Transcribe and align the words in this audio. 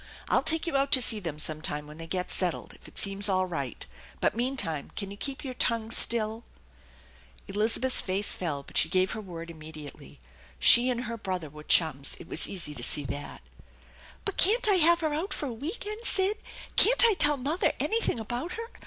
I'll 0.29 0.41
take 0.41 0.65
you 0.65 0.75
out 0.75 0.91
to 0.93 0.99
see 1.01 1.19
them 1.19 1.37
sometime 1.37 1.85
when 1.85 1.99
they 1.99 2.07
get 2.07 2.31
settled 2.31 2.73
if 2.73 2.87
it 2.87 2.97
seems 2.97 3.29
all 3.29 3.45
right, 3.45 3.85
but 4.19 4.33
meantime 4.35 4.89
can 4.95 5.11
you 5.11 5.15
keep 5.17 5.43
your 5.45 5.53
tongue 5.53 5.91
still?" 5.91 6.43
Elizabeth's 7.47 8.01
face 8.01 8.33
fell, 8.35 8.63
but 8.63 8.77
she 8.77 8.89
gave 8.89 9.11
her 9.11 9.21
word 9.21 9.51
immediately. 9.51 10.19
She 10.57 10.89
and 10.89 11.03
her 11.03 11.17
brother 11.19 11.51
were 11.51 11.61
chums; 11.61 12.17
it 12.19 12.27
was 12.27 12.47
easy 12.49 12.73
to 12.73 12.81
see 12.81 13.03
that." 13.03 13.43
But 14.25 14.37
can't 14.37 14.67
I 14.67 14.77
have 14.77 15.01
her 15.01 15.13
out 15.13 15.35
for 15.35 15.45
a 15.45 15.53
week 15.53 15.85
end, 15.85 16.03
Sid? 16.03 16.37
Can't 16.75 17.05
I 17.05 17.13
tell 17.13 17.37
mother 17.37 17.71
anything 17.79 18.19
about 18.19 18.53
her 18.53 18.69